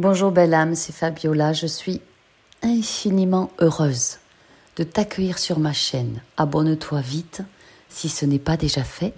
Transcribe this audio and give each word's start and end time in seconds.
Bonjour 0.00 0.32
belle 0.32 0.54
âme, 0.54 0.74
c'est 0.76 0.94
Fabiola. 0.94 1.52
Je 1.52 1.66
suis 1.66 2.00
infiniment 2.62 3.50
heureuse 3.58 4.16
de 4.76 4.82
t'accueillir 4.82 5.38
sur 5.38 5.58
ma 5.58 5.74
chaîne. 5.74 6.22
Abonne-toi 6.38 7.02
vite 7.02 7.42
si 7.90 8.08
ce 8.08 8.24
n'est 8.24 8.38
pas 8.38 8.56
déjà 8.56 8.82
fait 8.82 9.12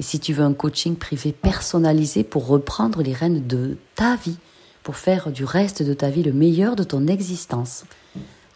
et 0.00 0.02
si 0.02 0.18
tu 0.18 0.32
veux 0.32 0.42
un 0.42 0.52
coaching 0.52 0.96
privé 0.96 1.30
personnalisé 1.30 2.24
pour 2.24 2.48
reprendre 2.48 3.00
les 3.00 3.12
rênes 3.12 3.46
de 3.46 3.78
ta 3.94 4.16
vie, 4.16 4.38
pour 4.82 4.96
faire 4.96 5.30
du 5.30 5.44
reste 5.44 5.84
de 5.84 5.94
ta 5.94 6.10
vie 6.10 6.24
le 6.24 6.32
meilleur 6.32 6.74
de 6.74 6.82
ton 6.82 7.06
existence. 7.06 7.84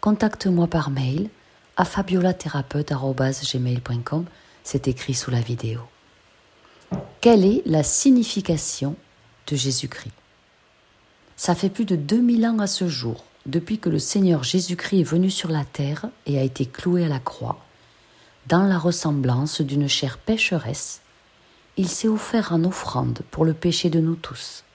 Contacte-moi 0.01 0.67
par 0.67 0.89
mail 0.89 1.29
à 1.77 1.85
fabiolathérapeute.gmail.com. 1.85 4.25
C'est 4.65 4.89
écrit 4.89 5.13
sous 5.13 5.31
la 5.31 5.39
vidéo. 5.39 5.79
Quelle 7.21 7.45
est 7.45 7.61
la 7.65 7.83
signification 7.83 8.97
de 9.47 9.55
Jésus-Christ? 9.55 10.18
Ça 11.39 11.55
fait 11.55 11.69
plus 11.69 11.85
de 11.85 11.95
2000 11.95 12.45
ans 12.47 12.59
à 12.59 12.67
ce 12.67 12.89
jour, 12.89 13.23
depuis 13.45 13.79
que 13.79 13.87
le 13.87 13.97
Seigneur 13.97 14.43
Jésus-Christ 14.43 14.99
est 14.99 15.03
venu 15.03 15.29
sur 15.29 15.49
la 15.49 15.63
terre 15.63 16.09
et 16.25 16.37
a 16.37 16.43
été 16.43 16.65
cloué 16.65 17.05
à 17.05 17.07
la 17.07 17.21
croix, 17.21 17.63
dans 18.47 18.63
la 18.63 18.77
ressemblance 18.77 19.61
d'une 19.61 19.87
chair 19.87 20.17
pécheresse, 20.17 20.99
il 21.77 21.87
s'est 21.87 22.09
offert 22.09 22.51
en 22.51 22.65
offrande 22.65 23.21
pour 23.31 23.45
le 23.45 23.53
péché 23.53 23.89
de 23.89 24.01
nous 24.01 24.17
tous. 24.17 24.65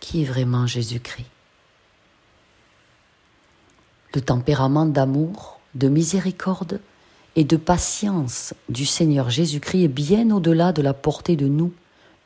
Qui 0.00 0.22
est 0.22 0.24
vraiment 0.24 0.66
Jésus-Christ? 0.66 1.30
Le 4.16 4.20
tempérament 4.20 4.86
d'amour, 4.86 5.60
de 5.76 5.86
miséricorde 5.86 6.80
et 7.36 7.44
de 7.44 7.56
patience 7.56 8.52
du 8.68 8.84
Seigneur 8.84 9.30
Jésus-Christ 9.30 9.84
est 9.84 9.86
bien 9.86 10.32
au-delà 10.32 10.72
de 10.72 10.82
la 10.82 10.92
portée 10.92 11.36
de 11.36 11.46
nous, 11.46 11.72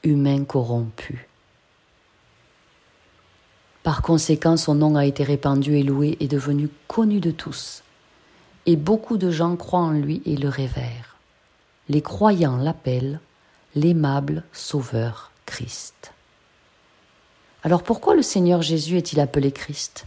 humains 0.05 0.45
corrompus. 0.45 1.19
Par 3.83 4.03
conséquent, 4.03 4.57
son 4.57 4.75
nom 4.77 4.97
a 4.97 5.07
été 5.07 5.25
répandu 5.25 5.77
et 5.77 5.83
loué 5.83 6.17
et 6.21 6.29
devenu 6.29 6.69
connu 6.87 7.21
de 7.21 7.31
tous. 7.31 7.83
Et 8.67 8.77
beaucoup 8.77 9.17
de 9.17 9.31
gens 9.31 9.57
croient 9.57 9.81
en 9.81 9.91
lui 9.91 10.23
et 10.25 10.37
le 10.37 10.49
révèrent. 10.49 11.17
Les 11.89 12.03
croyants 12.03 12.57
l'appellent 12.57 13.21
l'aimable 13.75 14.45
Sauveur 14.53 15.33
Christ. 15.47 16.13
Alors 17.65 17.83
pourquoi 17.83 18.15
le 18.15 18.23
Seigneur 18.23 18.63
Jésus 18.63 18.97
est-il 18.97 19.21
appelé 19.21 19.51
Christ? 19.51 20.07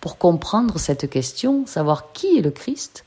Pour 0.00 0.18
comprendre 0.18 0.78
cette 0.78 1.08
question, 1.08 1.66
savoir 1.66 2.12
qui 2.12 2.38
est 2.38 2.42
le 2.42 2.50
Christ, 2.50 3.04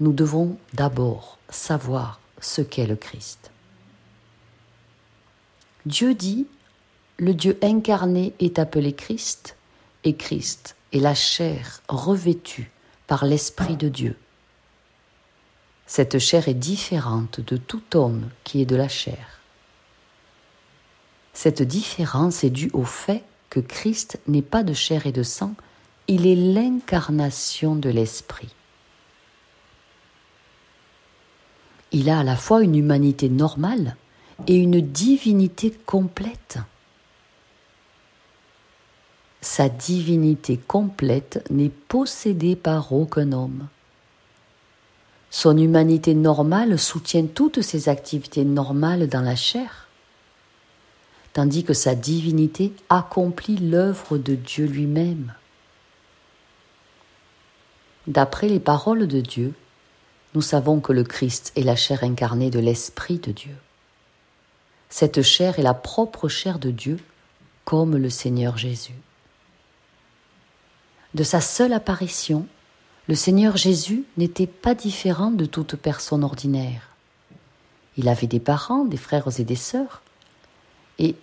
nous 0.00 0.12
devons 0.12 0.56
d'abord 0.74 1.38
savoir 1.48 2.20
ce 2.40 2.62
qu'est 2.62 2.86
le 2.86 2.96
Christ. 2.96 3.50
Dieu 5.86 6.14
dit, 6.14 6.46
le 7.18 7.34
Dieu 7.34 7.58
incarné 7.62 8.32
est 8.38 8.58
appelé 8.58 8.92
Christ, 8.92 9.56
et 10.04 10.14
Christ 10.14 10.76
est 10.92 11.00
la 11.00 11.14
chair 11.14 11.82
revêtue 11.88 12.70
par 13.06 13.24
l'Esprit 13.24 13.76
de 13.76 13.88
Dieu. 13.88 14.16
Cette 15.86 16.18
chair 16.18 16.48
est 16.48 16.54
différente 16.54 17.40
de 17.40 17.56
tout 17.56 17.96
homme 17.96 18.28
qui 18.44 18.62
est 18.62 18.66
de 18.66 18.76
la 18.76 18.88
chair. 18.88 19.40
Cette 21.32 21.62
différence 21.62 22.44
est 22.44 22.50
due 22.50 22.70
au 22.72 22.84
fait 22.84 23.24
que 23.50 23.60
Christ 23.60 24.20
n'est 24.28 24.42
pas 24.42 24.62
de 24.62 24.74
chair 24.74 25.06
et 25.06 25.12
de 25.12 25.22
sang, 25.22 25.54
il 26.06 26.26
est 26.26 26.36
l'incarnation 26.36 27.74
de 27.74 27.90
l'Esprit. 27.90 28.48
Il 31.90 32.10
a 32.10 32.20
à 32.20 32.24
la 32.24 32.36
fois 32.36 32.62
une 32.62 32.76
humanité 32.76 33.28
normale 33.28 33.96
et 34.46 34.56
une 34.56 34.80
divinité 34.80 35.70
complète. 35.86 36.58
Sa 39.40 39.68
divinité 39.68 40.56
complète 40.56 41.44
n'est 41.50 41.68
possédée 41.68 42.56
par 42.56 42.92
aucun 42.92 43.32
homme. 43.32 43.68
Son 45.30 45.56
humanité 45.56 46.14
normale 46.14 46.78
soutient 46.78 47.26
toutes 47.26 47.60
ses 47.60 47.88
activités 47.88 48.44
normales 48.44 49.08
dans 49.08 49.20
la 49.20 49.36
chair, 49.36 49.88
tandis 51.34 51.64
que 51.64 51.74
sa 51.74 51.94
divinité 51.94 52.72
accomplit 52.88 53.58
l'œuvre 53.58 54.18
de 54.18 54.34
Dieu 54.34 54.66
lui-même. 54.66 55.34
D'après 58.06 58.48
les 58.48 58.60
paroles 58.60 59.06
de 59.06 59.20
Dieu, 59.20 59.52
nous 60.34 60.42
savons 60.42 60.80
que 60.80 60.92
le 60.92 61.04
Christ 61.04 61.52
est 61.56 61.62
la 61.62 61.76
chair 61.76 62.02
incarnée 62.04 62.50
de 62.50 62.58
l'Esprit 62.58 63.18
de 63.18 63.32
Dieu. 63.32 63.54
Cette 64.88 65.22
chair 65.22 65.58
est 65.58 65.62
la 65.62 65.74
propre 65.74 66.28
chair 66.28 66.58
de 66.58 66.70
Dieu, 66.70 66.98
comme 67.64 67.96
le 67.96 68.08
Seigneur 68.08 68.56
Jésus. 68.56 68.94
De 71.14 71.22
sa 71.22 71.40
seule 71.40 71.72
apparition, 71.72 72.46
le 73.08 73.14
Seigneur 73.14 73.56
Jésus 73.56 74.04
n'était 74.18 74.46
pas 74.46 74.74
différent 74.74 75.30
de 75.30 75.46
toute 75.46 75.76
personne 75.76 76.22
ordinaire. 76.22 76.88
Il 77.96 78.08
avait 78.08 78.26
des 78.26 78.40
parents, 78.40 78.84
des 78.84 78.98
frères 78.98 79.40
et 79.40 79.44
des 79.44 79.56
sœurs, 79.56 80.02
et 80.98 81.16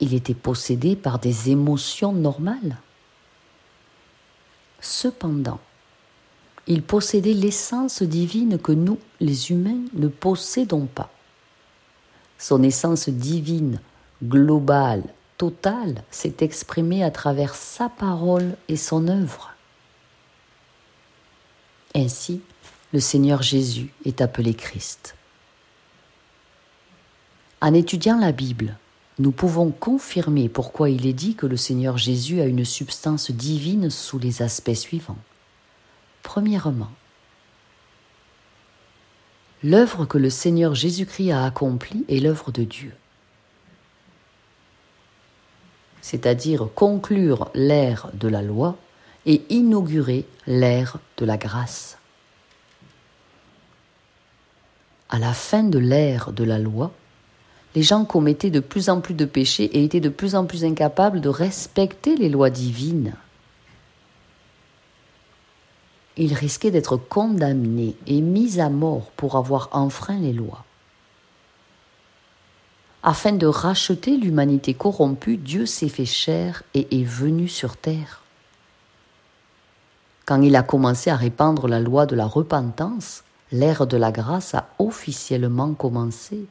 il 0.00 0.14
était 0.14 0.34
possédé 0.34 0.96
par 0.96 1.18
des 1.18 1.50
émotions 1.50 2.12
normales. 2.12 2.78
Cependant, 4.80 5.60
il 6.66 6.82
possédait 6.82 7.34
l'essence 7.34 8.02
divine 8.02 8.58
que 8.58 8.72
nous, 8.72 8.98
les 9.20 9.50
humains, 9.50 9.82
ne 9.92 10.08
possédons 10.08 10.86
pas. 10.86 11.12
Son 12.38 12.62
essence 12.62 13.10
divine, 13.10 13.80
globale, 14.24 15.02
s'est 16.10 16.36
exprimée 16.40 17.02
à 17.02 17.10
travers 17.10 17.54
sa 17.54 17.88
parole 17.88 18.56
et 18.68 18.76
son 18.76 19.08
œuvre. 19.08 19.54
Ainsi, 21.94 22.40
le 22.92 23.00
Seigneur 23.00 23.42
Jésus 23.42 23.92
est 24.04 24.20
appelé 24.20 24.54
Christ. 24.54 25.14
En 27.60 27.74
étudiant 27.74 28.18
la 28.18 28.32
Bible, 28.32 28.76
nous 29.18 29.32
pouvons 29.32 29.70
confirmer 29.70 30.48
pourquoi 30.48 30.88
il 30.88 31.06
est 31.06 31.12
dit 31.12 31.34
que 31.34 31.46
le 31.46 31.56
Seigneur 31.56 31.98
Jésus 31.98 32.40
a 32.40 32.46
une 32.46 32.64
substance 32.64 33.30
divine 33.30 33.90
sous 33.90 34.18
les 34.18 34.42
aspects 34.42 34.74
suivants. 34.74 35.18
Premièrement, 36.22 36.90
l'œuvre 39.62 40.06
que 40.06 40.18
le 40.18 40.30
Seigneur 40.30 40.74
Jésus-Christ 40.74 41.32
a 41.32 41.44
accomplie 41.44 42.04
est 42.08 42.20
l'œuvre 42.20 42.50
de 42.50 42.64
Dieu. 42.64 42.94
C'est-à-dire 46.02 46.68
conclure 46.74 47.50
l'ère 47.54 48.10
de 48.14 48.28
la 48.28 48.42
loi 48.42 48.76
et 49.26 49.42
inaugurer 49.50 50.24
l'ère 50.46 50.98
de 51.18 51.24
la 51.24 51.36
grâce. 51.36 51.98
À 55.08 55.18
la 55.18 55.32
fin 55.32 55.62
de 55.62 55.78
l'ère 55.78 56.32
de 56.32 56.44
la 56.44 56.58
loi, 56.58 56.92
les 57.74 57.82
gens 57.82 58.04
commettaient 58.04 58.50
de 58.50 58.60
plus 58.60 58.88
en 58.88 59.00
plus 59.00 59.14
de 59.14 59.24
péchés 59.24 59.64
et 59.64 59.84
étaient 59.84 60.00
de 60.00 60.08
plus 60.08 60.34
en 60.34 60.46
plus 60.46 60.64
incapables 60.64 61.20
de 61.20 61.28
respecter 61.28 62.16
les 62.16 62.28
lois 62.28 62.50
divines 62.50 63.14
il 66.20 66.34
risquait 66.34 66.70
d'être 66.70 66.96
condamné 66.96 67.96
et 68.06 68.20
mis 68.20 68.60
à 68.60 68.68
mort 68.68 69.10
pour 69.16 69.36
avoir 69.36 69.70
enfreint 69.72 70.18
les 70.18 70.34
lois. 70.34 70.64
Afin 73.02 73.32
de 73.32 73.46
racheter 73.46 74.16
l'humanité 74.16 74.74
corrompue, 74.74 75.38
Dieu 75.38 75.64
s'est 75.66 75.88
fait 75.88 76.04
chair 76.04 76.62
et 76.74 77.00
est 77.00 77.04
venu 77.04 77.48
sur 77.48 77.76
terre. 77.76 78.22
Quand 80.30 80.40
il 80.42 80.54
a 80.54 80.62
commencé 80.62 81.10
à 81.10 81.16
répandre 81.16 81.66
la 81.66 81.80
loi 81.80 82.06
de 82.06 82.14
la 82.14 82.26
repentance, 82.26 83.24
l'ère 83.50 83.88
de 83.88 83.96
la 83.96 84.12
grâce 84.12 84.54
a 84.54 84.68
officiellement 84.78 85.74
commencé. 85.74 86.46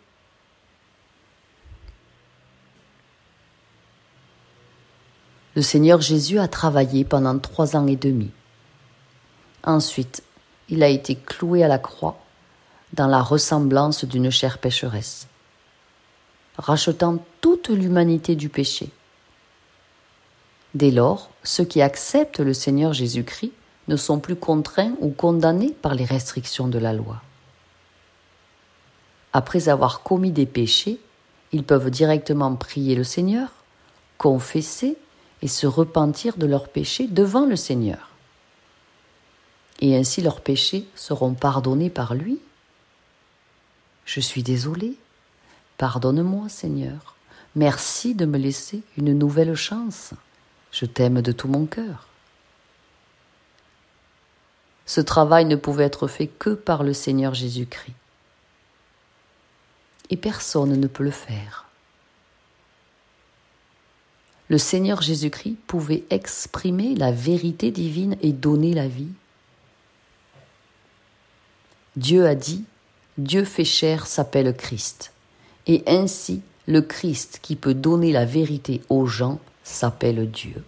Le 5.55 5.61
Seigneur 5.61 6.01
Jésus 6.01 6.39
a 6.39 6.49
travaillé 6.49 7.05
pendant 7.05 7.39
trois 7.39 7.77
ans 7.77 7.87
et 7.87 7.95
demi. 7.95 8.31
Ensuite, 9.63 10.23
il 10.67 10.83
a 10.83 10.89
été 10.89 11.15
cloué 11.15 11.63
à 11.63 11.69
la 11.69 11.79
croix 11.79 12.19
dans 12.91 13.07
la 13.07 13.21
ressemblance 13.21 14.03
d'une 14.03 14.29
chair 14.29 14.57
pécheresse, 14.57 15.28
rachetant 16.59 17.17
toute 17.41 17.69
l'humanité 17.69 18.35
du 18.35 18.49
péché. 18.49 18.89
Dès 20.75 20.91
lors, 20.91 21.31
ceux 21.43 21.65
qui 21.65 21.81
acceptent 21.81 22.39
le 22.39 22.53
Seigneur 22.53 22.93
Jésus-Christ 22.93 23.51
ne 23.87 23.95
sont 23.95 24.19
plus 24.19 24.35
contraints 24.35 24.93
ou 24.99 25.09
condamnés 25.09 25.73
par 25.81 25.95
les 25.95 26.05
restrictions 26.05 26.67
de 26.67 26.77
la 26.77 26.93
loi. 26.93 27.23
Après 29.33 29.69
avoir 29.69 30.03
commis 30.03 30.31
des 30.31 30.45
péchés, 30.45 30.99
ils 31.51 31.63
peuvent 31.63 31.89
directement 31.89 32.55
prier 32.55 32.93
le 32.93 33.03
Seigneur, 33.03 33.49
confesser 34.19 34.95
et 35.41 35.47
se 35.47 35.65
repentir 35.65 36.37
de 36.37 36.45
leurs 36.45 36.67
péchés 36.67 37.07
devant 37.07 37.47
le 37.47 37.55
Seigneur 37.55 38.09
et 39.81 39.95
ainsi 39.95 40.21
leurs 40.21 40.41
péchés 40.41 40.85
seront 40.95 41.33
pardonnés 41.33 41.89
par 41.89 42.13
lui. 42.13 42.39
Je 44.05 44.19
suis 44.19 44.43
désolé. 44.43 44.95
Pardonne-moi, 45.79 46.49
Seigneur. 46.49 47.15
Merci 47.55 48.13
de 48.13 48.25
me 48.25 48.37
laisser 48.37 48.83
une 48.97 49.17
nouvelle 49.17 49.55
chance. 49.55 50.11
Je 50.73 50.85
t'aime 50.85 51.21
de 51.21 51.31
tout 51.31 51.47
mon 51.47 51.65
cœur. 51.65 52.09
Ce 54.85 54.99
travail 54.99 55.45
ne 55.45 55.55
pouvait 55.55 55.85
être 55.85 56.09
fait 56.09 56.27
que 56.27 56.49
par 56.49 56.83
le 56.83 56.93
Seigneur 56.93 57.33
Jésus-Christ. 57.33 57.95
Et 60.09 60.17
personne 60.17 60.77
ne 60.77 60.87
peut 60.87 61.05
le 61.05 61.11
faire. 61.11 61.69
Le 64.49 64.57
Seigneur 64.57 65.01
Jésus-Christ 65.01 65.55
pouvait 65.65 66.03
exprimer 66.09 66.93
la 66.93 67.13
vérité 67.13 67.71
divine 67.71 68.17
et 68.21 68.33
donner 68.33 68.73
la 68.73 68.89
vie. 68.89 69.13
Dieu 71.95 72.27
a 72.27 72.35
dit, 72.35 72.65
Dieu 73.17 73.45
fait 73.45 73.63
chair 73.63 74.07
s'appelle 74.07 74.53
Christ. 74.57 75.13
Et 75.69 75.83
ainsi, 75.85 76.41
le 76.65 76.81
Christ 76.81 77.41
qui 77.43 77.55
peut 77.55 77.75
donner 77.75 78.11
la 78.11 78.25
vérité 78.25 78.81
aux 78.89 79.05
gens 79.05 79.39
s'appelle 79.63 80.29
Dieu. 80.31 80.63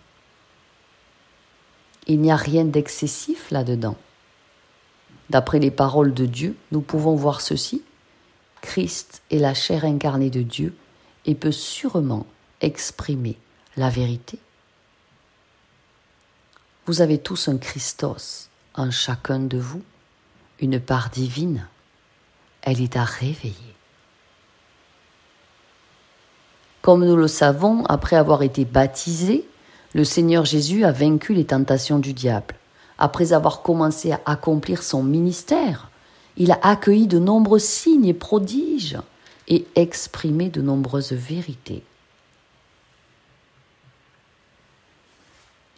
Il 2.05 2.21
n'y 2.21 2.31
a 2.31 2.35
rien 2.35 2.65
d'excessif 2.65 3.49
là-dedans. 3.49 3.97
D'après 5.31 5.57
les 5.57 5.71
paroles 5.71 6.13
de 6.13 6.27
Dieu, 6.27 6.55
nous 6.71 6.81
pouvons 6.81 7.15
voir 7.15 7.41
ceci. 7.41 7.81
Christ 8.61 9.23
est 9.31 9.39
la 9.39 9.55
chair 9.55 9.85
incarnée 9.85 10.29
de 10.29 10.43
Dieu 10.43 10.75
et 11.25 11.33
peut 11.33 11.51
sûrement 11.51 12.27
exprimer 12.61 13.39
la 13.77 13.89
vérité. 13.89 14.37
Vous 16.85 17.01
avez 17.01 17.17
tous 17.17 17.47
un 17.47 17.57
Christos 17.57 18.49
en 18.75 18.91
chacun 18.91 19.39
de 19.39 19.57
vous, 19.57 19.81
une 20.59 20.79
part 20.79 21.09
divine. 21.09 21.67
Elle 22.61 22.81
est 22.81 22.97
à 22.97 23.03
réveiller. 23.03 23.80
Comme 26.81 27.05
nous 27.05 27.15
le 27.15 27.27
savons, 27.27 27.83
après 27.85 28.15
avoir 28.15 28.41
été 28.41 28.65
baptisé, 28.65 29.47
le 29.93 30.03
Seigneur 30.03 30.45
Jésus 30.45 30.83
a 30.83 30.91
vaincu 30.91 31.33
les 31.33 31.45
tentations 31.45 31.99
du 31.99 32.13
diable. 32.13 32.55
Après 32.97 33.33
avoir 33.33 33.61
commencé 33.61 34.11
à 34.11 34.21
accomplir 34.25 34.81
son 34.81 35.03
ministère, 35.03 35.91
il 36.37 36.51
a 36.51 36.59
accueilli 36.63 37.07
de 37.07 37.19
nombreux 37.19 37.59
signes 37.59 38.05
et 38.05 38.13
prodiges 38.13 38.97
et 39.47 39.67
exprimé 39.75 40.49
de 40.49 40.61
nombreuses 40.61 41.11
vérités. 41.11 41.83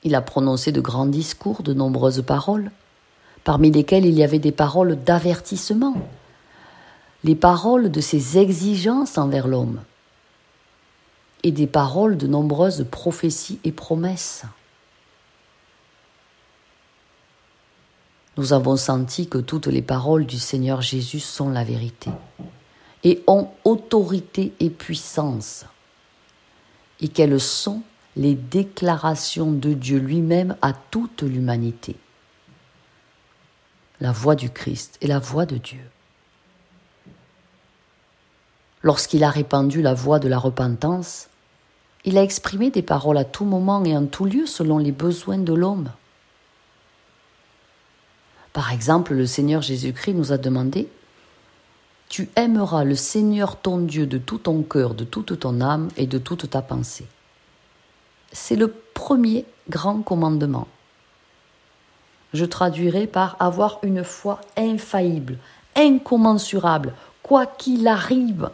Il 0.03 0.15
a 0.15 0.21
prononcé 0.21 0.71
de 0.71 0.81
grands 0.81 1.05
discours, 1.05 1.63
de 1.63 1.73
nombreuses 1.73 2.23
paroles, 2.25 2.71
parmi 3.43 3.71
lesquelles 3.71 4.05
il 4.05 4.13
y 4.13 4.23
avait 4.23 4.39
des 4.39 4.51
paroles 4.51 4.95
d'avertissement, 4.95 5.95
les 7.23 7.35
paroles 7.35 7.89
de 7.89 8.01
ses 8.01 8.37
exigences 8.37 9.17
envers 9.17 9.47
l'homme 9.47 9.81
et 11.43 11.51
des 11.51 11.67
paroles 11.67 12.17
de 12.17 12.27
nombreuses 12.27 12.85
prophéties 12.89 13.59
et 13.63 13.71
promesses. 13.71 14.43
Nous 18.37 18.53
avons 18.53 18.77
senti 18.77 19.27
que 19.27 19.37
toutes 19.37 19.67
les 19.67 19.83
paroles 19.83 20.25
du 20.25 20.39
Seigneur 20.39 20.81
Jésus 20.81 21.19
sont 21.19 21.49
la 21.49 21.63
vérité 21.63 22.09
et 23.03 23.21
ont 23.27 23.49
autorité 23.63 24.53
et 24.59 24.69
puissance, 24.69 25.65
et 27.01 27.09
qu'elles 27.09 27.39
sont 27.39 27.83
les 28.15 28.33
déclarations 28.33 29.51
de 29.51 29.73
Dieu 29.73 29.99
lui-même 29.99 30.55
à 30.61 30.73
toute 30.73 31.21
l'humanité. 31.21 31.95
La 33.99 34.11
voix 34.11 34.35
du 34.35 34.49
Christ 34.49 34.97
est 35.01 35.07
la 35.07 35.19
voix 35.19 35.45
de 35.45 35.57
Dieu. 35.57 35.81
Lorsqu'il 38.81 39.23
a 39.23 39.29
répandu 39.29 39.81
la 39.81 39.93
voix 39.93 40.19
de 40.19 40.27
la 40.27 40.37
repentance, 40.37 41.27
il 42.05 42.17
a 42.17 42.23
exprimé 42.23 42.69
des 42.69 42.81
paroles 42.81 43.17
à 43.17 43.23
tout 43.23 43.45
moment 43.45 43.83
et 43.85 43.95
en 43.95 44.05
tout 44.05 44.25
lieu 44.25 44.45
selon 44.45 44.77
les 44.77 44.91
besoins 44.91 45.37
de 45.37 45.53
l'homme. 45.53 45.89
Par 48.51 48.71
exemple, 48.71 49.13
le 49.13 49.25
Seigneur 49.25 49.61
Jésus-Christ 49.61 50.13
nous 50.13 50.31
a 50.31 50.37
demandé 50.37 50.87
Tu 52.09 52.29
aimeras 52.35 52.83
le 52.83 52.95
Seigneur 52.95 53.59
ton 53.59 53.79
Dieu 53.79 54.05
de 54.05 54.17
tout 54.17 54.37
ton 54.37 54.61
cœur, 54.61 54.93
de 54.93 55.05
toute 55.05 55.39
ton 55.39 55.61
âme 55.61 55.89
et 55.97 56.05
de 56.05 56.17
toute 56.17 56.49
ta 56.49 56.61
pensée. 56.61 57.07
C'est 58.31 58.55
le 58.55 58.67
premier 58.67 59.45
grand 59.69 60.01
commandement. 60.01 60.67
Je 62.33 62.45
traduirai 62.45 63.07
par 63.07 63.37
avoir 63.39 63.79
une 63.83 64.03
foi 64.03 64.41
infaillible, 64.57 65.37
incommensurable, 65.75 66.93
quoi 67.21 67.45
qu'il 67.45 67.87
arrive. 67.87 68.49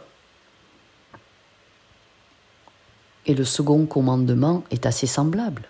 Et 3.26 3.34
le 3.34 3.44
second 3.44 3.86
commandement 3.86 4.64
est 4.70 4.86
assez 4.86 5.06
semblable. 5.06 5.68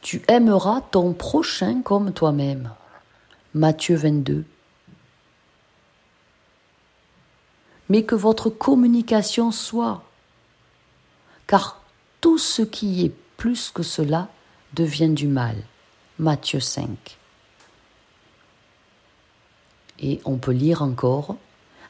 Tu 0.00 0.22
aimeras 0.28 0.80
ton 0.80 1.12
prochain 1.12 1.82
comme 1.82 2.12
toi-même. 2.12 2.72
Matthieu 3.54 3.96
22. 3.96 4.44
Mais 7.88 8.04
que 8.04 8.14
votre 8.14 8.48
communication 8.48 9.50
soit, 9.50 10.02
car 11.46 11.82
tout 12.20 12.38
ce 12.38 12.62
qui 12.62 13.04
est 13.04 13.12
plus 13.36 13.70
que 13.70 13.82
cela 13.82 14.28
devient 14.74 15.10
du 15.10 15.26
mal. 15.26 15.56
Matthieu 16.18 16.60
5. 16.60 17.18
Et 20.00 20.20
on 20.24 20.36
peut 20.36 20.52
lire 20.52 20.82
encore. 20.82 21.36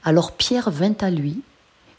Alors 0.05 0.33
Pierre 0.33 0.71
vint 0.71 0.97
à 1.01 1.11
lui 1.11 1.43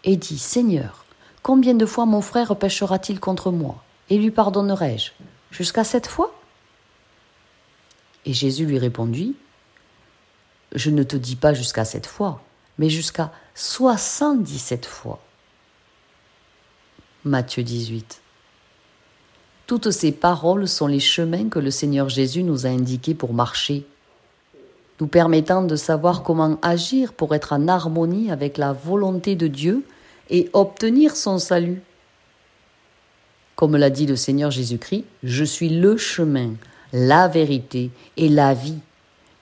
et 0.03 0.17
dit, 0.17 0.37
Seigneur, 0.37 1.02
Combien 1.43 1.73
de 1.73 1.85
fois 1.85 2.05
mon 2.05 2.21
frère 2.21 2.55
péchera-t-il 2.55 3.19
contre 3.19 3.51
moi 3.51 3.83
Et 4.09 4.17
lui 4.17 4.31
pardonnerai-je? 4.31 5.11
Jusqu'à 5.51 5.83
sept 5.83 6.07
fois? 6.07 6.33
Et 8.25 8.31
Jésus 8.31 8.65
lui 8.65 8.79
répondit, 8.79 9.35
Je 10.73 10.89
ne 10.89 11.03
te 11.03 11.17
dis 11.17 11.35
pas 11.35 11.53
jusqu'à 11.53 11.83
sept 11.83 12.05
fois, 12.05 12.41
mais 12.77 12.89
jusqu'à 12.89 13.33
soixante-dix-sept 13.55 14.85
fois. 14.85 15.19
Matthieu 17.25 17.63
18. 17.63 18.21
Toutes 19.67 19.91
ces 19.91 20.13
paroles 20.13 20.67
sont 20.69 20.87
les 20.87 21.01
chemins 21.01 21.49
que 21.49 21.59
le 21.59 21.71
Seigneur 21.71 22.07
Jésus 22.07 22.43
nous 22.43 22.65
a 22.65 22.69
indiqués 22.69 23.15
pour 23.15 23.33
marcher, 23.33 23.85
nous 25.01 25.07
permettant 25.07 25.63
de 25.63 25.75
savoir 25.75 26.23
comment 26.23 26.57
agir 26.61 27.11
pour 27.11 27.35
être 27.35 27.51
en 27.51 27.67
harmonie 27.67 28.31
avec 28.31 28.57
la 28.57 28.71
volonté 28.71 29.35
de 29.35 29.47
Dieu 29.47 29.83
et 30.29 30.49
obtenir 30.53 31.15
son 31.15 31.37
salut. 31.37 31.81
Comme 33.55 33.77
l'a 33.77 33.89
dit 33.89 34.07
le 34.07 34.15
Seigneur 34.15 34.51
Jésus-Christ, 34.51 35.05
je 35.23 35.43
suis 35.43 35.69
le 35.69 35.97
chemin, 35.97 36.53
la 36.91 37.27
vérité 37.27 37.91
et 38.17 38.29
la 38.29 38.53
vie. 38.53 38.79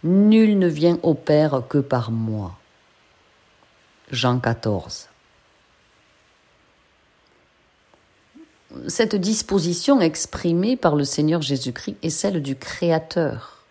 Nul 0.03 0.57
ne 0.57 0.67
vient 0.67 0.99
au 1.03 1.13
Père 1.13 1.63
que 1.69 1.77
par 1.77 2.11
moi. 2.11 2.57
Jean 4.11 4.39
14. 4.39 5.07
Cette 8.87 9.15
disposition 9.15 9.99
exprimée 10.01 10.77
par 10.77 10.95
le 10.95 11.03
Seigneur 11.03 11.41
Jésus-Christ 11.41 11.97
est 12.01 12.09
celle 12.09 12.41
du 12.41 12.55
Créateur. 12.55 13.65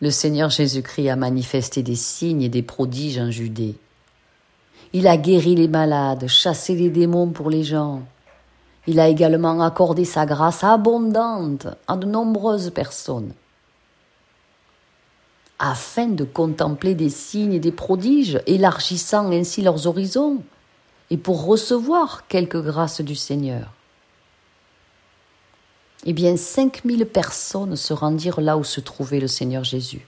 Le 0.00 0.10
Seigneur 0.10 0.50
Jésus-Christ 0.50 1.08
a 1.08 1.16
manifesté 1.16 1.82
des 1.82 1.96
signes 1.96 2.42
et 2.42 2.48
des 2.48 2.62
prodiges 2.62 3.18
en 3.18 3.30
Judée. 3.30 3.74
Il 4.92 5.06
a 5.06 5.16
guéri 5.16 5.54
les 5.54 5.68
malades, 5.68 6.26
chassé 6.28 6.74
les 6.74 6.90
démons 6.90 7.28
pour 7.28 7.50
les 7.50 7.62
gens. 7.62 8.02
Il 8.86 9.00
a 9.00 9.08
également 9.08 9.60
accordé 9.60 10.04
sa 10.04 10.24
grâce 10.24 10.64
abondante 10.64 11.66
à 11.86 11.96
de 11.96 12.06
nombreuses 12.06 12.70
personnes. 12.70 13.32
Afin 15.58 16.06
de 16.06 16.24
contempler 16.24 16.94
des 16.94 17.10
signes 17.10 17.52
et 17.52 17.60
des 17.60 17.72
prodiges, 17.72 18.40
élargissant 18.46 19.30
ainsi 19.30 19.60
leurs 19.60 19.86
horizons, 19.86 20.42
et 21.10 21.16
pour 21.16 21.44
recevoir 21.44 22.26
quelques 22.28 22.62
grâces 22.62 23.00
du 23.00 23.14
Seigneur. 23.14 23.72
Eh 26.04 26.12
bien, 26.12 26.36
cinq 26.36 26.84
mille 26.84 27.06
personnes 27.06 27.76
se 27.76 27.92
rendirent 27.92 28.40
là 28.40 28.56
où 28.56 28.64
se 28.64 28.80
trouvait 28.80 29.20
le 29.20 29.26
Seigneur 29.26 29.64
Jésus. 29.64 30.06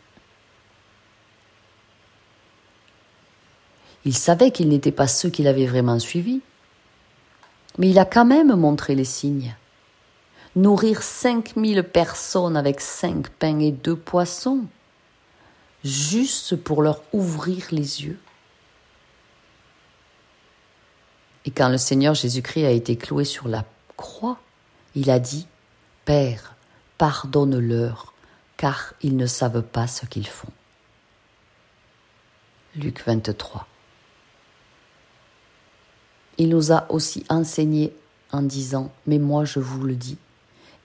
Il 4.05 4.17
savait 4.17 4.51
qu'ils 4.51 4.69
n'étaient 4.69 4.93
pas 4.93 5.07
ceux 5.07 5.31
qu'il 5.31 5.47
avait 5.47 5.67
vraiment 5.67 5.99
suivis. 5.99 6.41
Mais 7.79 7.91
il 7.91 7.99
a 7.99 8.05
quand 8.05 8.25
même 8.25 8.55
montré 8.55 8.95
les 8.95 9.05
signes. 9.05 9.55
Nourrir 10.57 11.03
cinq 11.03 11.57
mille 11.57 11.83
personnes 11.83 12.57
avec 12.57 12.81
cinq 12.81 13.29
pains 13.31 13.61
et 13.61 13.71
deux 13.71 13.97
poissons, 13.97 14.65
juste 15.85 16.57
pour 16.57 16.83
leur 16.83 17.03
ouvrir 17.13 17.67
les 17.71 18.05
yeux. 18.05 18.19
Et 21.45 21.51
quand 21.51 21.69
le 21.69 21.79
Seigneur 21.79 22.15
Jésus-Christ 22.15 22.67
a 22.67 22.71
été 22.71 22.97
cloué 22.97 23.25
sur 23.25 23.49
la 23.49 23.65
croix, 23.97 24.39
il 24.95 25.11
a 25.11 25.19
dit, 25.19 25.47
Père, 26.05 26.57
pardonne-leur, 26.99 28.13
car 28.57 28.95
ils 29.03 29.17
ne 29.17 29.27
savent 29.27 29.63
pas 29.63 29.87
ce 29.87 30.05
qu'ils 30.05 30.27
font. 30.27 30.53
Luc 32.77 33.03
23. 33.07 33.67
Il 36.41 36.49
nous 36.49 36.73
a 36.73 36.87
aussi 36.89 37.23
enseigné 37.29 37.93
en 38.33 38.41
disant, 38.41 38.91
mais 39.07 39.19
moi 39.19 39.45
je 39.45 39.61
vous 39.61 39.83
le 39.83 39.95
dis, 39.95 40.17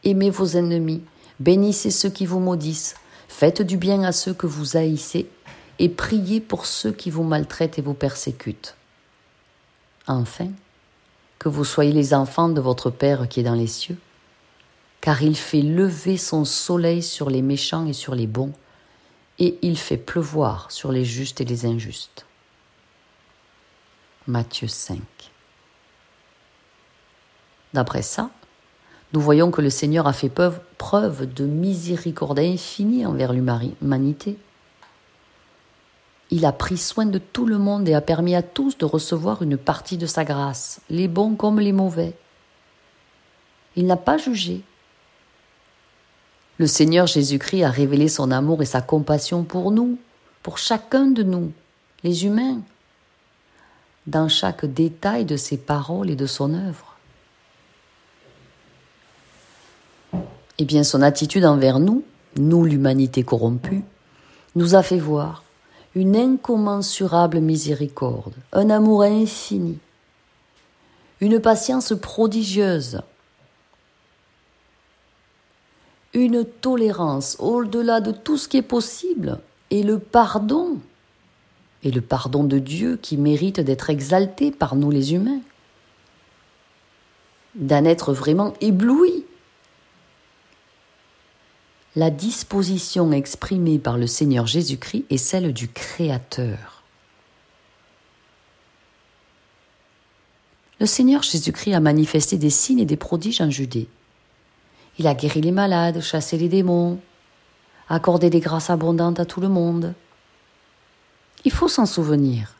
aimez 0.04 0.30
vos 0.30 0.48
ennemis, 0.48 1.02
bénissez 1.40 1.92
ceux 1.92 2.10
qui 2.10 2.26
vous 2.26 2.42
maudissent, 2.42 2.96
faites 3.30 3.62
du 3.62 3.78
bien 3.78 4.04
à 4.04 4.12
ceux 4.12 4.34
que 4.34 4.48
vous 4.48 4.76
haïssez, 4.76 5.30
et 5.80 5.88
priez 5.88 6.42
pour 6.42 6.66
ceux 6.66 6.92
qui 6.92 7.10
vous 7.10 7.24
maltraitent 7.24 7.80
et 7.80 7.82
vous 7.82 7.94
persécutent. 7.94 8.76
Enfin, 10.08 10.50
que 11.40 11.48
vous 11.48 11.64
soyez 11.64 11.94
les 11.94 12.14
enfants 12.14 12.50
de 12.50 12.60
votre 12.60 12.90
Père 12.90 13.30
qui 13.30 13.40
est 13.40 13.44
dans 13.44 13.56
les 13.56 13.68
cieux, 13.68 13.98
car 15.00 15.22
il 15.22 15.38
fait 15.38 15.62
lever 15.62 16.18
son 16.18 16.44
soleil 16.44 17.02
sur 17.02 17.30
les 17.30 17.42
méchants 17.42 17.86
et 17.86 17.94
sur 17.94 18.14
les 18.14 18.28
bons, 18.28 18.52
et 19.40 19.58
il 19.62 19.78
fait 19.78 19.96
pleuvoir 19.96 20.70
sur 20.70 20.92
les 20.92 21.06
justes 21.06 21.40
et 21.40 21.46
les 21.46 21.66
injustes. 21.66 22.26
Matthieu 24.28 24.68
5. 24.68 25.00
D'après 27.76 28.04
ça, 28.04 28.30
nous 29.12 29.20
voyons 29.20 29.52
que 29.52 29.60
le 29.60 29.70
Seigneur 29.70 30.08
a 30.08 30.14
fait 30.14 30.32
preuve 30.78 31.34
de 31.34 31.46
miséricorde 31.46 32.40
infinie 32.40 33.06
envers 33.06 33.34
l'humanité. 33.34 34.38
Il 36.32 36.46
a 36.46 36.54
pris 36.54 36.78
soin 36.78 37.06
de 37.06 37.18
tout 37.18 37.46
le 37.46 37.58
monde 37.58 37.90
et 37.90 37.94
a 37.94 38.00
permis 38.00 38.34
à 38.34 38.42
tous 38.42 38.78
de 38.78 38.86
recevoir 38.86 39.42
une 39.42 39.58
partie 39.58 39.98
de 39.98 40.06
sa 40.06 40.24
grâce, 40.24 40.80
les 40.90 41.10
bons 41.10 41.36
comme 41.36 41.60
les 41.60 41.74
mauvais. 41.74 42.14
Il 43.76 43.88
n'a 43.88 43.98
pas 43.98 44.18
jugé. 44.18 44.62
Le 46.58 46.68
Seigneur 46.68 47.08
Jésus-Christ 47.08 47.66
a 47.66 47.70
révélé 47.70 48.08
son 48.08 48.32
amour 48.32 48.62
et 48.62 48.66
sa 48.66 48.82
compassion 48.82 49.44
pour 49.44 49.72
nous, 49.72 50.00
pour 50.44 50.60
chacun 50.60 51.08
de 51.08 51.24
nous, 51.24 51.52
les 52.06 52.26
humains, 52.26 52.62
dans 54.08 54.30
chaque 54.30 54.66
détail 54.66 55.26
de 55.26 55.36
ses 55.36 55.58
paroles 55.58 56.10
et 56.10 56.16
de 56.16 56.26
son 56.26 56.54
œuvre. 56.54 56.95
Eh 60.58 60.66
bien, 60.66 60.84
son 60.84 61.02
attitude 61.02 61.46
envers 61.46 61.80
nous, 61.80 62.04
nous 62.38 62.64
l'humanité 62.64 63.24
corrompue, 63.24 63.84
nous 64.56 64.76
a 64.76 64.84
fait 64.84 65.00
voir 65.00 65.44
une 65.96 66.16
incommensurable 66.16 67.40
miséricorde, 67.40 68.34
un 68.54 68.70
amour 68.70 69.04
infini, 69.04 69.78
une 71.22 71.40
patience 71.40 71.94
prodigieuse, 72.02 73.02
une 76.14 76.46
tolérance 76.46 77.36
au-delà 77.40 78.00
de 78.00 78.12
tout 78.12 78.38
ce 78.38 78.48
qui 78.48 78.58
est 78.58 78.62
possible, 78.62 79.40
et 79.72 79.84
le 79.84 80.00
pardon, 80.00 80.80
et 81.84 81.92
le 81.92 82.02
pardon 82.02 82.44
de 82.44 82.60
Dieu 82.60 82.98
qui 83.02 83.18
mérite 83.18 83.60
d'être 83.60 83.90
exalté 83.90 84.52
par 84.52 84.76
nous 84.76 84.92
les 84.92 85.14
humains, 85.14 85.42
d'un 87.56 87.84
être 87.86 88.14
vraiment 88.14 88.54
ébloui 88.62 89.25
la 91.96 92.10
disposition 92.10 93.12
exprimée 93.14 93.80
par 93.80 93.98
le 93.98 94.08
Seigneur 94.08 94.48
Jésus-Christ 94.48 95.06
est 95.10 95.18
celle 95.18 95.54
du 95.54 95.70
Créateur. 95.70 96.84
Le 100.82 100.86
Seigneur 100.86 101.24
Jésus-Christ 101.24 101.74
a 101.74 101.80
manifesté 101.80 102.38
des 102.38 102.50
signes 102.50 102.80
et 102.80 102.86
des 102.86 102.98
prodiges 102.98 103.40
en 103.40 103.50
Judée. 103.50 103.88
Il 105.00 105.08
a 105.08 105.14
guéri 105.14 105.40
les 105.40 105.54
malades, 105.54 106.02
chassé 106.02 106.38
les 106.38 106.50
démons, 106.50 107.00
accordé 107.88 108.30
des 108.30 108.42
grâces 108.42 108.70
abondantes 108.70 109.20
à 109.22 109.26
tout 109.26 109.40
le 109.40 109.48
monde. 109.48 109.94
Il 111.46 111.52
faut 111.52 111.70
s'en 111.70 111.86
souvenir. 111.86 112.55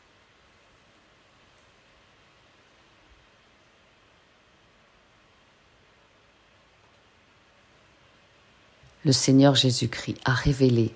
Le 9.06 9.12
Seigneur 9.12 9.54
Jésus-Christ 9.54 10.18
a 10.24 10.32
révélé 10.32 10.92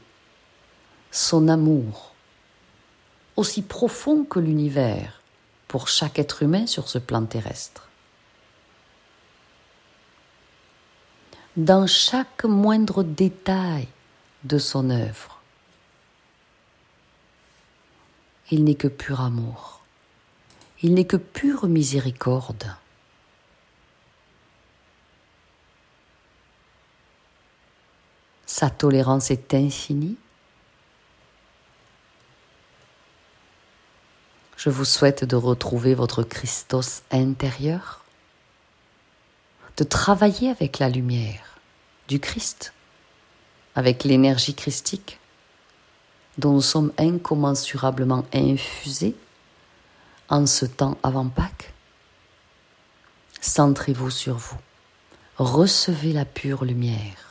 son 1.12 1.46
amour 1.46 2.12
aussi 3.36 3.62
profond 3.62 4.24
que 4.24 4.40
l'univers 4.40 5.22
pour 5.68 5.86
chaque 5.86 6.18
être 6.18 6.42
humain 6.42 6.66
sur 6.66 6.88
ce 6.88 6.98
plan 6.98 7.24
terrestre. 7.24 7.88
Dans 11.56 11.86
chaque 11.86 12.44
moindre 12.44 13.04
détail 13.04 13.86
de 14.42 14.58
son 14.58 14.90
œuvre, 14.90 15.40
il 18.50 18.64
n'est 18.64 18.74
que 18.74 18.88
pur 18.88 19.20
amour, 19.20 19.82
il 20.82 20.94
n'est 20.94 21.06
que 21.06 21.16
pure 21.16 21.68
miséricorde. 21.68 22.74
Sa 28.50 28.68
tolérance 28.68 29.30
est 29.30 29.54
infinie. 29.54 30.16
Je 34.56 34.70
vous 34.70 34.84
souhaite 34.84 35.24
de 35.24 35.36
retrouver 35.36 35.94
votre 35.94 36.24
Christos 36.24 37.02
intérieur, 37.12 38.04
de 39.76 39.84
travailler 39.84 40.50
avec 40.50 40.80
la 40.80 40.88
lumière 40.88 41.60
du 42.08 42.18
Christ, 42.18 42.72
avec 43.76 44.02
l'énergie 44.02 44.54
christique 44.54 45.20
dont 46.36 46.54
nous 46.54 46.60
sommes 46.60 46.92
incommensurablement 46.98 48.24
infusés 48.34 49.14
en 50.28 50.44
ce 50.46 50.66
temps 50.66 50.98
avant 51.04 51.28
Pâques. 51.28 51.72
Centrez-vous 53.40 54.10
sur 54.10 54.34
vous, 54.34 54.58
recevez 55.38 56.12
la 56.12 56.24
pure 56.24 56.64
lumière 56.64 57.29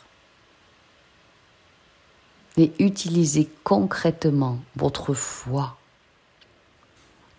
et 2.59 2.73
utilisez 2.77 3.47
concrètement 3.63 4.59
votre 4.75 5.13
foi, 5.13 5.77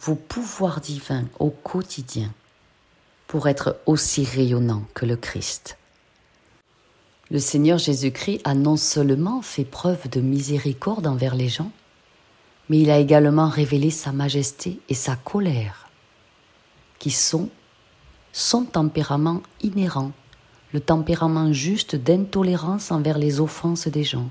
vos 0.00 0.14
pouvoirs 0.14 0.80
divins 0.80 1.26
au 1.38 1.50
quotidien 1.50 2.32
pour 3.26 3.46
être 3.46 3.76
aussi 3.84 4.24
rayonnant 4.24 4.82
que 4.94 5.04
le 5.04 5.16
Christ. 5.16 5.76
Le 7.30 7.38
Seigneur 7.38 7.76
Jésus-Christ 7.76 8.40
a 8.44 8.54
non 8.54 8.78
seulement 8.78 9.42
fait 9.42 9.66
preuve 9.66 10.08
de 10.08 10.22
miséricorde 10.22 11.06
envers 11.06 11.34
les 11.34 11.50
gens, 11.50 11.70
mais 12.70 12.80
il 12.80 12.90
a 12.90 12.98
également 12.98 13.50
révélé 13.50 13.90
sa 13.90 14.12
majesté 14.12 14.80
et 14.88 14.94
sa 14.94 15.16
colère, 15.16 15.90
qui 16.98 17.10
sont 17.10 17.50
son 18.32 18.64
tempérament 18.64 19.42
inhérent, 19.62 20.12
le 20.72 20.80
tempérament 20.80 21.52
juste 21.52 21.94
d'intolérance 21.94 22.90
envers 22.90 23.18
les 23.18 23.38
offenses 23.38 23.86
des 23.86 24.04
gens. 24.04 24.30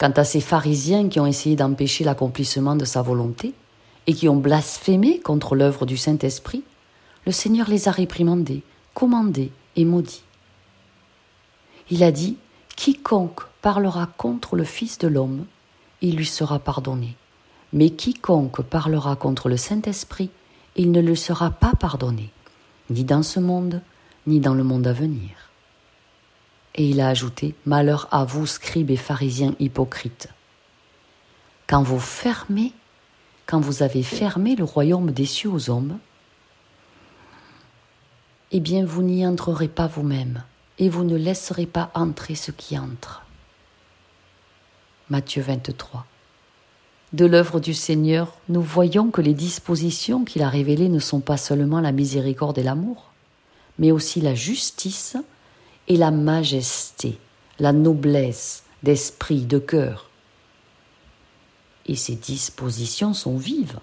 Quant 0.00 0.12
à 0.16 0.24
ces 0.24 0.40
pharisiens 0.40 1.10
qui 1.10 1.20
ont 1.20 1.26
essayé 1.26 1.56
d'empêcher 1.56 2.04
l'accomplissement 2.04 2.74
de 2.74 2.86
sa 2.86 3.02
volonté 3.02 3.52
et 4.06 4.14
qui 4.14 4.30
ont 4.30 4.36
blasphémé 4.36 5.20
contre 5.20 5.54
l'œuvre 5.54 5.84
du 5.84 5.98
Saint-Esprit, 5.98 6.64
le 7.26 7.32
Seigneur 7.32 7.68
les 7.68 7.86
a 7.86 7.90
réprimandés, 7.90 8.62
commandés 8.94 9.52
et 9.76 9.84
maudits. 9.84 10.24
Il 11.90 12.02
a 12.02 12.12
dit 12.12 12.38
Quiconque 12.76 13.42
parlera 13.60 14.08
contre 14.16 14.56
le 14.56 14.64
Fils 14.64 14.96
de 14.96 15.06
l'homme, 15.06 15.44
il 16.00 16.16
lui 16.16 16.24
sera 16.24 16.58
pardonné. 16.58 17.14
Mais 17.74 17.90
quiconque 17.90 18.62
parlera 18.62 19.16
contre 19.16 19.50
le 19.50 19.58
Saint-Esprit, 19.58 20.30
il 20.76 20.92
ne 20.92 21.02
lui 21.02 21.14
sera 21.14 21.50
pas 21.50 21.74
pardonné, 21.78 22.30
ni 22.88 23.04
dans 23.04 23.22
ce 23.22 23.38
monde, 23.38 23.82
ni 24.26 24.40
dans 24.40 24.54
le 24.54 24.64
monde 24.64 24.86
à 24.86 24.94
venir. 24.94 25.49
Et 26.74 26.88
il 26.88 27.00
a 27.00 27.08
ajouté 27.08 27.54
Malheur 27.66 28.08
à 28.10 28.24
vous, 28.24 28.46
scribes 28.46 28.90
et 28.90 28.96
pharisiens 28.96 29.54
hypocrites. 29.58 30.28
Quand 31.66 31.82
vous 31.82 32.00
fermez, 32.00 32.72
quand 33.46 33.60
vous 33.60 33.82
avez 33.82 34.02
fermé 34.02 34.56
le 34.56 34.64
royaume 34.64 35.10
des 35.10 35.26
cieux 35.26 35.50
aux 35.50 35.70
hommes, 35.70 35.98
eh 38.52 38.60
bien 38.60 38.84
vous 38.84 39.02
n'y 39.02 39.26
entrerez 39.26 39.68
pas 39.68 39.86
vous-même, 39.86 40.42
et 40.78 40.88
vous 40.88 41.04
ne 41.04 41.16
laisserez 41.16 41.66
pas 41.66 41.90
entrer 41.94 42.34
ceux 42.34 42.52
qui 42.52 42.78
entrent. 42.78 43.24
Matthieu 45.08 45.42
23. 45.42 46.06
De 47.12 47.26
l'œuvre 47.26 47.58
du 47.58 47.74
Seigneur, 47.74 48.36
nous 48.48 48.62
voyons 48.62 49.10
que 49.10 49.20
les 49.20 49.34
dispositions 49.34 50.24
qu'il 50.24 50.42
a 50.42 50.48
révélées 50.48 50.88
ne 50.88 51.00
sont 51.00 51.20
pas 51.20 51.36
seulement 51.36 51.80
la 51.80 51.90
miséricorde 51.90 52.58
et 52.58 52.62
l'amour, 52.62 53.10
mais 53.80 53.90
aussi 53.90 54.20
la 54.20 54.36
justice, 54.36 55.16
et 55.90 55.96
la 55.96 56.12
majesté, 56.12 57.18
la 57.58 57.72
noblesse 57.72 58.62
d'esprit, 58.84 59.40
de 59.40 59.58
cœur. 59.58 60.08
Et 61.86 61.96
ces 61.96 62.14
dispositions 62.14 63.12
sont 63.12 63.36
vives. 63.36 63.80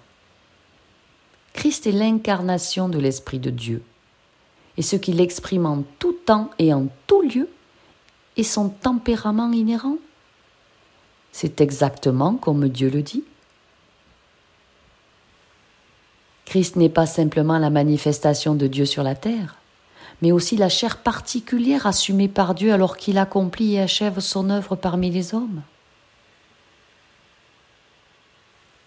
Christ 1.52 1.86
est 1.86 1.92
l'incarnation 1.92 2.88
de 2.88 2.98
l'Esprit 2.98 3.38
de 3.38 3.50
Dieu, 3.50 3.82
et 4.78 4.82
ce 4.82 4.96
qu'il 4.96 5.20
exprime 5.20 5.66
en 5.66 5.84
tout 5.98 6.14
temps 6.14 6.48
et 6.58 6.72
en 6.72 6.86
tout 7.06 7.20
lieu 7.20 7.46
est 8.38 8.42
son 8.42 8.70
tempérament 8.70 9.52
inhérent. 9.52 9.98
C'est 11.30 11.60
exactement 11.60 12.36
comme 12.36 12.70
Dieu 12.70 12.88
le 12.88 13.02
dit. 13.02 13.24
Christ 16.46 16.76
n'est 16.76 16.88
pas 16.88 17.04
simplement 17.04 17.58
la 17.58 17.68
manifestation 17.68 18.54
de 18.54 18.66
Dieu 18.66 18.86
sur 18.86 19.02
la 19.02 19.14
terre, 19.14 19.57
mais 20.20 20.32
aussi 20.32 20.56
la 20.56 20.68
chair 20.68 20.98
particulière 20.98 21.86
assumée 21.86 22.28
par 22.28 22.54
Dieu 22.54 22.72
alors 22.72 22.96
qu'il 22.96 23.18
accomplit 23.18 23.74
et 23.74 23.80
achève 23.80 24.20
son 24.20 24.50
œuvre 24.50 24.76
parmi 24.76 25.10
les 25.10 25.34
hommes. 25.34 25.62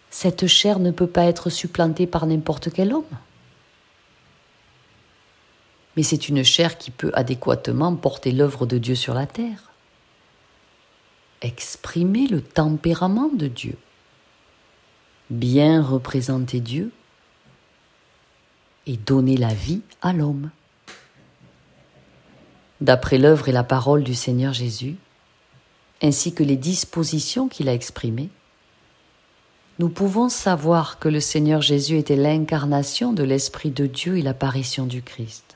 Cette 0.09 0.45
chair 0.45 0.79
ne 0.79 0.91
peut 0.91 1.07
pas 1.07 1.23
être 1.25 1.50
supplantée 1.50 2.05
par 2.05 2.25
n'importe 2.25 2.71
quel 2.71 2.93
homme. 2.93 3.05
Mais 5.95 6.03
c'est 6.03 6.29
une 6.29 6.43
chair 6.43 6.77
qui 6.77 6.91
peut 6.91 7.11
adéquatement 7.13 7.95
porter 7.95 8.31
l'œuvre 8.31 8.65
de 8.65 8.77
Dieu 8.77 8.95
sur 8.95 9.13
la 9.13 9.25
terre, 9.25 9.71
exprimer 11.41 12.27
le 12.27 12.41
tempérament 12.41 13.29
de 13.33 13.47
Dieu, 13.47 13.77
bien 15.29 15.81
représenter 15.81 16.59
Dieu 16.59 16.91
et 18.85 18.97
donner 18.97 19.38
la 19.38 19.53
vie 19.53 19.81
à 20.01 20.11
l'homme. 20.11 20.50
D'après 22.81 23.19
l'œuvre 23.19 23.47
et 23.47 23.51
la 23.51 23.63
parole 23.63 24.03
du 24.03 24.15
Seigneur 24.15 24.53
Jésus, 24.53 24.95
ainsi 26.01 26.33
que 26.33 26.43
les 26.43 26.57
dispositions 26.57 27.47
qu'il 27.47 27.69
a 27.69 27.73
exprimées, 27.73 28.29
nous 29.77 29.89
pouvons 29.89 30.29
savoir 30.29 31.00
que 31.00 31.07
le 31.07 31.19
Seigneur 31.19 31.61
Jésus 31.61 31.97
était 31.97 32.15
l'incarnation 32.15 33.13
de 33.13 33.23
l'Esprit 33.23 33.71
de 33.71 33.85
Dieu 33.85 34.17
et 34.17 34.21
l'apparition 34.21 34.85
du 34.85 35.01
Christ. 35.01 35.55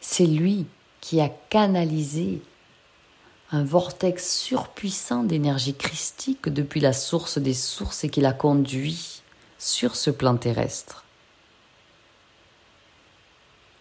C'est 0.00 0.26
lui 0.26 0.66
qui 1.00 1.20
a 1.20 1.28
canalisé 1.28 2.40
un 3.50 3.64
vortex 3.64 4.28
surpuissant 4.30 5.22
d'énergie 5.22 5.74
christique 5.74 6.48
depuis 6.48 6.80
la 6.80 6.92
source 6.92 7.38
des 7.38 7.54
sources 7.54 8.04
et 8.04 8.08
qui 8.08 8.20
l'a 8.20 8.32
conduit 8.32 9.22
sur 9.58 9.96
ce 9.96 10.10
plan 10.10 10.36
terrestre. 10.36 11.05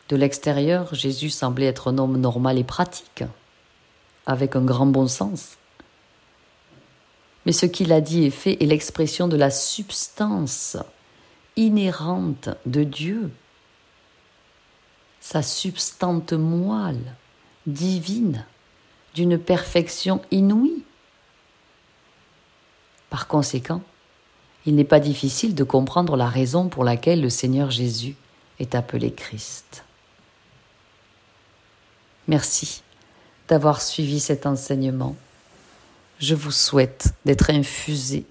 De 0.09 0.15
l'extérieur, 0.15 0.93
Jésus 0.93 1.29
semblait 1.29 1.65
être 1.65 1.91
un 1.91 1.97
homme 1.97 2.17
normal 2.17 2.59
et 2.59 2.63
pratique, 2.63 3.24
avec 4.25 4.55
un 4.55 4.62
grand 4.62 4.85
bon 4.85 5.07
sens. 5.07 5.57
Mais 7.45 7.51
ce 7.51 7.65
qu'il 7.65 7.91
a 7.91 8.01
dit 8.01 8.25
et 8.25 8.31
fait 8.31 8.62
est 8.62 8.67
l'expression 8.67 9.27
de 9.27 9.38
la 9.38 9.50
substance 9.50 10.77
inhérente 11.55 12.50
de 12.65 12.83
Dieu, 12.83 13.31
sa 15.21 15.41
substante 15.41 16.33
moelle, 16.33 17.15
divine, 17.65 18.45
d'une 19.15 19.39
perfection 19.39 20.21
inouïe. 20.29 20.83
Par 23.09 23.27
conséquent, 23.27 23.81
il 24.65 24.75
n'est 24.75 24.83
pas 24.83 25.00
difficile 25.00 25.55
de 25.55 25.63
comprendre 25.63 26.15
la 26.17 26.27
raison 26.27 26.67
pour 26.67 26.83
laquelle 26.83 27.21
le 27.21 27.29
Seigneur 27.29 27.71
Jésus 27.71 28.15
est 28.59 28.75
appelé 28.75 29.13
Christ. 29.13 29.84
Merci 32.27 32.82
d'avoir 33.48 33.82
suivi 33.82 34.20
cet 34.20 34.46
enseignement. 34.46 35.15
Je 36.20 36.36
vous 36.36 36.51
souhaite 36.51 37.13
d'être 37.25 37.50
infusé 37.50 38.25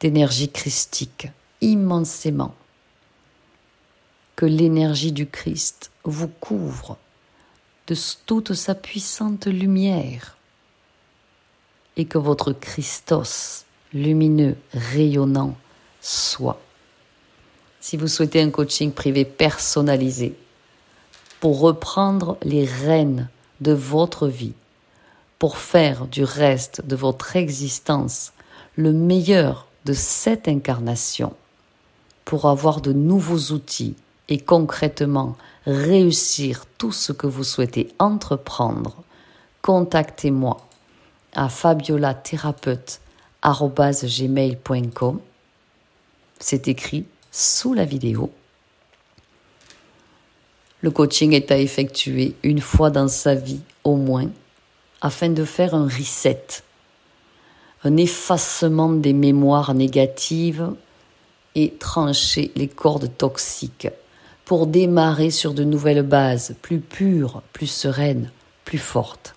d'énergie 0.00 0.48
christique 0.48 1.28
immensément. 1.60 2.54
Que 4.36 4.46
l'énergie 4.46 5.10
du 5.10 5.26
Christ 5.26 5.90
vous 6.04 6.28
couvre 6.28 6.96
de 7.88 7.96
toute 8.26 8.54
sa 8.54 8.74
puissante 8.74 9.46
lumière 9.46 10.36
et 11.96 12.04
que 12.04 12.18
votre 12.18 12.52
Christos 12.52 13.64
lumineux, 13.92 14.56
rayonnant 14.72 15.56
soit. 16.00 16.60
Si 17.80 17.96
vous 17.96 18.06
souhaitez 18.06 18.40
un 18.40 18.50
coaching 18.50 18.92
privé 18.92 19.24
personnalisé 19.24 20.36
pour 21.40 21.60
reprendre 21.60 22.36
les 22.42 22.64
rênes 22.64 23.28
de 23.60 23.72
votre 23.72 24.28
vie, 24.28 24.54
pour 25.38 25.58
faire 25.58 26.06
du 26.06 26.24
reste 26.24 26.86
de 26.86 26.96
votre 26.96 27.36
existence 27.36 28.32
le 28.76 28.92
meilleur 28.92 29.66
de 29.84 29.92
cette 29.92 30.48
incarnation, 30.48 31.34
pour 32.24 32.46
avoir 32.46 32.80
de 32.80 32.92
nouveaux 32.92 33.52
outils 33.52 33.96
et 34.28 34.38
concrètement 34.38 35.36
réussir 35.66 36.64
tout 36.76 36.92
ce 36.92 37.12
que 37.12 37.26
vous 37.26 37.44
souhaitez 37.44 37.92
entreprendre, 37.98 38.96
contactez-moi 39.62 40.58
à 41.34 41.48
Fabiola 41.48 42.14
Thérapeute 42.14 43.00
gmail.com. 43.42 45.20
C'est 46.40 46.68
écrit 46.68 47.04
sous 47.30 47.74
la 47.74 47.84
vidéo. 47.84 48.30
Le 50.80 50.90
coaching 50.90 51.32
est 51.32 51.50
à 51.50 51.58
effectuer 51.58 52.34
une 52.42 52.60
fois 52.60 52.90
dans 52.90 53.08
sa 53.08 53.34
vie 53.34 53.60
au 53.82 53.96
moins 53.96 54.30
afin 55.00 55.28
de 55.28 55.44
faire 55.44 55.74
un 55.74 55.84
reset, 55.84 56.62
un 57.84 57.96
effacement 57.96 58.90
des 58.90 59.12
mémoires 59.12 59.74
négatives 59.74 60.70
et 61.54 61.74
trancher 61.78 62.52
les 62.54 62.68
cordes 62.68 63.10
toxiques 63.16 63.88
pour 64.44 64.66
démarrer 64.66 65.30
sur 65.30 65.52
de 65.52 65.64
nouvelles 65.64 66.02
bases 66.02 66.54
plus 66.62 66.78
pures, 66.78 67.42
plus 67.52 67.66
sereines, 67.66 68.30
plus 68.64 68.78
fortes. 68.78 69.34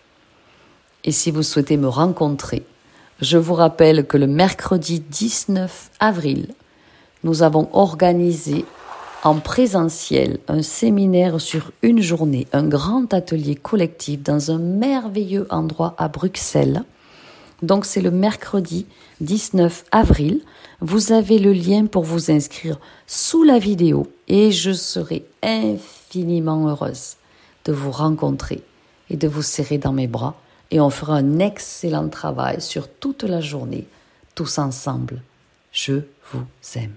Et 1.04 1.12
si 1.12 1.32
vous 1.32 1.44
souhaitez 1.44 1.78
me 1.78 1.88
rencontrer, 1.88 2.64
je 3.20 3.38
vous 3.38 3.56
rappelle 3.56 4.06
que 4.06 4.18
le 4.18 4.28
mercredi 4.28 5.00
19 5.00 5.92
avril, 6.00 6.48
nous 7.24 7.44
avons 7.44 7.70
organisé 7.74 8.66
en 9.24 9.40
présentiel 9.40 10.40
un 10.48 10.62
séminaire 10.62 11.40
sur 11.40 11.72
une 11.82 12.02
journée, 12.02 12.48
un 12.54 12.68
grand 12.68 13.14
atelier 13.14 13.56
collectif 13.56 14.22
dans 14.24 14.52
un 14.52 14.58
merveilleux 14.58 15.48
endroit 15.50 15.94
à 15.98 16.08
Bruxelles. 16.08 16.84
Donc 17.62 17.86
c'est 17.86 18.02
le 18.02 18.10
mercredi 18.10 18.88
19 19.22 19.86
avril. 19.92 20.42
Vous 20.80 21.12
avez 21.12 21.38
le 21.38 21.54
lien 21.54 21.86
pour 21.86 22.04
vous 22.04 22.32
inscrire 22.32 22.80
sous 23.06 23.44
la 23.44 23.60
vidéo 23.60 24.08
et 24.28 24.52
je 24.52 24.72
serai 24.72 25.26
infiniment 25.44 26.68
heureuse 26.68 27.18
de 27.66 27.74
vous 27.74 27.92
rencontrer 27.92 28.64
et 29.12 29.18
de 29.18 29.28
vous 29.28 29.44
serrer 29.44 29.78
dans 29.78 29.94
mes 29.94 30.08
bras 30.08 30.36
et 30.72 30.80
on 30.80 30.90
fera 30.90 31.16
un 31.16 31.38
excellent 31.38 32.10
travail 32.10 32.62
sur 32.62 32.88
toute 32.88 33.24
la 33.24 33.42
journée, 33.42 33.88
tous 34.34 34.58
ensemble. 34.58 35.22
Je 35.72 36.02
vous 36.32 36.46
aime. 36.76 36.96